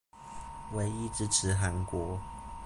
[0.73, 2.19] 唯一支持韓國